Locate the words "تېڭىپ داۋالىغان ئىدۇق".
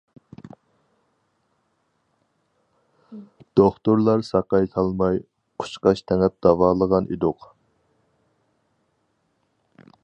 6.13-7.47